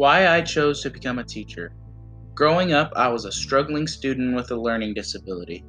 Why 0.00 0.28
I 0.28 0.40
chose 0.40 0.80
to 0.80 0.88
become 0.88 1.18
a 1.18 1.24
teacher. 1.24 1.74
Growing 2.34 2.72
up, 2.72 2.90
I 2.96 3.08
was 3.08 3.26
a 3.26 3.30
struggling 3.30 3.86
student 3.86 4.34
with 4.34 4.50
a 4.50 4.56
learning 4.56 4.94
disability. 4.94 5.62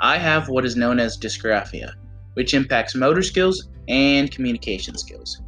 I 0.00 0.18
have 0.18 0.50
what 0.50 0.66
is 0.66 0.76
known 0.76 1.00
as 1.00 1.16
dysgraphia, 1.16 1.94
which 2.34 2.52
impacts 2.52 2.94
motor 2.94 3.22
skills 3.22 3.70
and 3.88 4.30
communication 4.30 4.98
skills. 4.98 5.40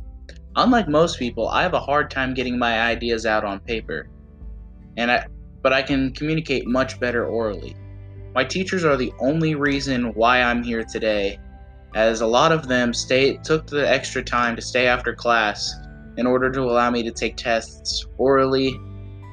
Unlike 0.57 0.89
most 0.89 1.19
people, 1.19 1.47
I 1.49 1.61
have 1.63 1.75
a 1.75 1.79
hard 1.79 2.11
time 2.11 2.33
getting 2.33 2.59
my 2.59 2.81
ideas 2.81 3.27
out 3.27 3.45
on 3.45 3.61
paper, 3.61 4.09
and 4.97 5.11
I, 5.11 5.27
but 5.61 5.75
I 5.75 5.83
can 5.83 6.11
communicate 6.15 6.67
much 6.67 6.99
better 6.99 7.27
orally. 7.27 7.77
My 8.35 8.45
teachers 8.45 8.83
are 8.83 8.97
the 8.97 9.13
only 9.21 9.57
reason 9.57 10.15
why 10.15 10.41
I'm 10.41 10.63
here 10.63 10.85
today, 10.85 11.39
as 11.95 12.23
a 12.23 12.27
lot 12.27 12.51
of 12.51 12.67
them 12.67 12.95
stay, 12.95 13.37
took 13.45 13.67
the 13.67 13.87
extra 13.87 14.25
time 14.25 14.57
to 14.57 14.63
stay 14.63 14.87
after 14.87 15.13
class 15.13 15.82
in 16.17 16.27
order 16.27 16.51
to 16.51 16.63
allow 16.63 16.91
me 16.91 17.03
to 17.03 17.11
take 17.11 17.37
tests 17.37 18.07
orally, 18.19 18.79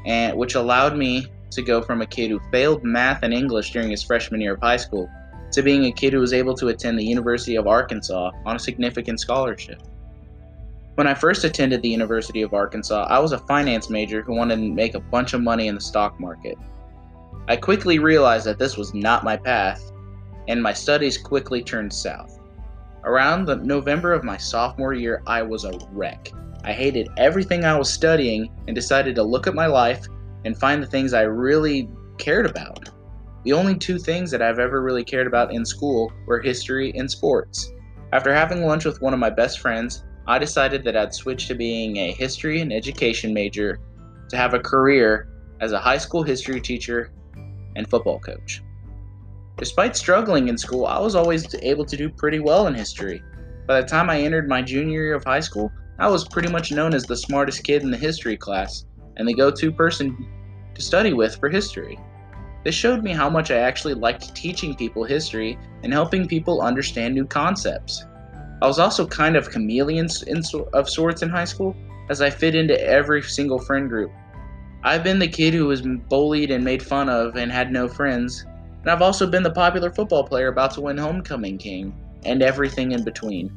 and 0.05 0.38
which 0.38 0.55
allowed 0.55 0.97
me 0.97 1.27
to 1.52 1.61
go 1.61 1.81
from 1.81 2.02
a 2.02 2.05
kid 2.05 2.31
who 2.31 2.39
failed 2.52 2.83
math 2.83 3.23
and 3.23 3.33
English 3.33 3.71
during 3.71 3.89
his 3.89 4.03
freshman 4.03 4.41
year 4.41 4.53
of 4.53 4.61
high 4.61 4.77
school 4.77 5.09
to 5.52 5.63
being 5.63 5.85
a 5.85 5.91
kid 5.91 6.13
who 6.13 6.19
was 6.19 6.33
able 6.33 6.53
to 6.53 6.67
attend 6.67 6.97
the 6.97 7.05
University 7.05 7.55
of 7.55 7.67
Arkansas 7.67 8.31
on 8.45 8.55
a 8.55 8.59
significant 8.59 9.19
scholarship. 9.19 9.81
When 10.95 11.07
I 11.07 11.13
first 11.13 11.43
attended 11.43 11.81
the 11.81 11.89
University 11.89 12.41
of 12.41 12.53
Arkansas, 12.53 13.07
I 13.09 13.19
was 13.19 13.31
a 13.31 13.39
finance 13.39 13.89
major 13.89 14.21
who 14.21 14.35
wanted 14.35 14.57
to 14.57 14.69
make 14.69 14.95
a 14.95 14.99
bunch 14.99 15.33
of 15.33 15.41
money 15.41 15.67
in 15.67 15.75
the 15.75 15.81
stock 15.81 16.19
market. 16.19 16.57
I 17.47 17.55
quickly 17.55 17.99
realized 17.99 18.45
that 18.45 18.59
this 18.59 18.77
was 18.77 18.93
not 18.93 19.23
my 19.23 19.38
path, 19.38 19.91
and 20.47 20.61
my 20.61 20.73
studies 20.73 21.17
quickly 21.17 21.63
turned 21.63 21.93
south. 21.93 22.39
Around 23.05 23.45
the 23.45 23.55
November 23.55 24.13
of 24.13 24.23
my 24.23 24.38
sophomore 24.38 24.93
year, 24.93 25.23
I 25.25 25.41
was 25.41 25.63
a 25.63 25.80
wreck. 25.91 26.31
I 26.63 26.73
hated 26.73 27.09
everything 27.17 27.63
I 27.63 27.77
was 27.77 27.91
studying 27.91 28.52
and 28.67 28.75
decided 28.75 29.15
to 29.15 29.23
look 29.23 29.47
at 29.47 29.55
my 29.55 29.65
life 29.65 30.05
and 30.45 30.57
find 30.57 30.81
the 30.81 30.88
things 30.88 31.13
I 31.13 31.21
really 31.21 31.89
cared 32.17 32.45
about. 32.45 32.89
The 33.43 33.53
only 33.53 33.75
two 33.75 33.97
things 33.97 34.31
that 34.31 34.41
I've 34.41 34.59
ever 34.59 34.81
really 34.81 35.03
cared 35.03 35.27
about 35.27 35.53
in 35.53 35.66
school 35.66 36.11
were 36.25 36.39
history 36.39 36.91
and 36.95 37.09
sports. 37.09 37.71
After 38.11 38.33
having 38.33 38.66
lunch 38.66 38.85
with 38.85 39.01
one 39.01 39.13
of 39.13 39.19
my 39.19 39.29
best 39.29 39.59
friends, 39.59 40.03
I 40.27 40.38
decided 40.38 40.83
that 40.83 40.97
I'd 40.97 41.13
switch 41.13 41.47
to 41.47 41.55
being 41.55 41.97
a 41.97 42.11
history 42.11 42.59
and 42.61 42.73
education 42.73 43.33
major 43.33 43.79
to 44.29 44.38
have 44.38 44.53
a 44.53 44.59
career 44.59 45.29
as 45.61 45.71
a 45.71 45.79
high 45.79 45.97
school 45.97 46.23
history 46.23 46.59
teacher 46.59 47.11
and 47.75 47.89
football 47.89 48.19
coach. 48.19 48.61
Despite 49.57 49.95
struggling 49.95 50.47
in 50.47 50.57
school, 50.57 50.85
I 50.85 50.99
was 50.99 51.16
always 51.16 51.55
able 51.61 51.85
to 51.85 51.97
do 51.97 52.09
pretty 52.09 52.39
well 52.39 52.67
in 52.67 52.73
history. 52.73 53.21
By 53.67 53.81
the 53.81 53.88
time 53.88 54.09
I 54.09 54.21
entered 54.21 54.47
my 54.47 54.61
junior 54.61 55.01
year 55.01 55.16
of 55.16 55.23
high 55.23 55.39
school, 55.39 55.71
I 56.00 56.08
was 56.08 56.25
pretty 56.25 56.50
much 56.50 56.72
known 56.72 56.94
as 56.94 57.03
the 57.03 57.17
smartest 57.17 57.66
kid 57.66 57.83
in 57.83 57.92
the 57.92 57.97
history 57.97 58.38
class 58.38 58.86
and 59.17 59.28
the 59.28 59.33
go 59.33 59.52
to 59.52 59.72
person 59.72 60.25
to 60.73 60.81
study 60.81 61.11
with 61.11 61.36
for 61.36 61.50
history. 61.50 62.00
This 62.64 62.73
showed 62.73 63.03
me 63.03 63.11
how 63.11 63.30
much 63.30 63.52
I 63.52 63.58
actually 63.58 63.95
liked 63.95 64.33
teaching 64.33 64.75
people 64.75 65.03
history 65.03 65.59
and 65.83 65.91
helping 65.91 66.25
people 66.25 66.61
understand 66.61 67.16
new 67.16 67.25
concepts. 67.25 68.06
I 68.61 68.67
was 68.67 68.80
also 68.80 69.06
kind 69.06 69.36
of 69.36 69.50
chameleon 69.50 70.08
of 70.73 70.89
sorts 70.89 71.22
in 71.22 71.30
high 71.30 71.45
school, 71.45 71.75
as 72.09 72.22
I 72.22 72.30
fit 72.30 72.56
into 72.56 72.81
every 72.81 73.22
single 73.22 73.59
friend 73.59 73.89
group. 73.89 74.11
I've 74.84 75.03
been 75.03 75.19
the 75.19 75.28
kid 75.28 75.53
who 75.53 75.66
was 75.66 75.81
bullied 75.81 76.52
and 76.52 76.63
made 76.63 76.81
fun 76.81 77.09
of 77.09 77.36
and 77.36 77.52
had 77.52 77.73
no 77.73 77.89
friends, 77.89 78.45
and 78.81 78.89
I've 78.89 79.02
also 79.02 79.28
been 79.28 79.44
the 79.44 79.52
popular 79.52 79.91
football 79.91 80.23
player 80.23 80.47
about 80.47 80.72
to 80.75 80.81
win 80.81 80.97
Homecoming 80.97 81.58
King, 81.58 81.94
and 82.23 82.41
everything 82.41 82.94
in 82.94 83.03
between. 83.03 83.52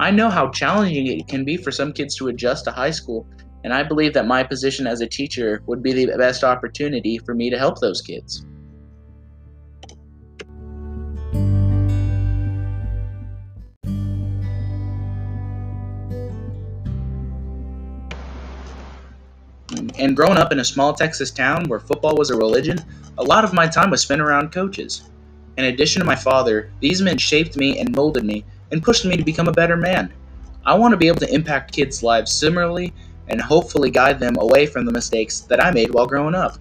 I 0.00 0.12
know 0.12 0.30
how 0.30 0.50
challenging 0.50 1.08
it 1.08 1.26
can 1.26 1.44
be 1.44 1.56
for 1.56 1.72
some 1.72 1.92
kids 1.92 2.14
to 2.16 2.28
adjust 2.28 2.64
to 2.64 2.70
high 2.70 2.92
school, 2.92 3.26
and 3.64 3.74
I 3.74 3.82
believe 3.82 4.14
that 4.14 4.28
my 4.28 4.44
position 4.44 4.86
as 4.86 5.00
a 5.00 5.08
teacher 5.08 5.60
would 5.66 5.82
be 5.82 5.92
the 5.92 6.16
best 6.16 6.44
opportunity 6.44 7.18
for 7.18 7.34
me 7.34 7.50
to 7.50 7.58
help 7.58 7.80
those 7.80 8.00
kids. 8.00 8.46
And 19.98 20.14
growing 20.14 20.38
up 20.38 20.52
in 20.52 20.60
a 20.60 20.64
small 20.64 20.92
Texas 20.92 21.32
town 21.32 21.64
where 21.64 21.80
football 21.80 22.16
was 22.16 22.30
a 22.30 22.36
religion, 22.36 22.78
a 23.18 23.24
lot 23.24 23.42
of 23.42 23.52
my 23.52 23.66
time 23.66 23.90
was 23.90 24.00
spent 24.00 24.20
around 24.20 24.52
coaches. 24.52 25.10
In 25.56 25.64
addition 25.64 25.98
to 25.98 26.06
my 26.06 26.14
father, 26.14 26.70
these 26.78 27.02
men 27.02 27.18
shaped 27.18 27.56
me 27.56 27.80
and 27.80 27.94
molded 27.94 28.24
me 28.24 28.44
and 28.70 28.82
pushed 28.82 29.04
me 29.04 29.16
to 29.16 29.24
become 29.24 29.48
a 29.48 29.52
better 29.52 29.76
man. 29.76 30.12
I 30.64 30.74
want 30.74 30.92
to 30.92 30.96
be 30.96 31.08
able 31.08 31.20
to 31.20 31.34
impact 31.34 31.72
kids' 31.72 32.02
lives 32.02 32.32
similarly 32.32 32.92
and 33.28 33.40
hopefully 33.40 33.90
guide 33.90 34.20
them 34.20 34.36
away 34.38 34.66
from 34.66 34.84
the 34.84 34.92
mistakes 34.92 35.40
that 35.40 35.62
I 35.62 35.70
made 35.70 35.92
while 35.92 36.06
growing 36.06 36.34
up. 36.34 36.58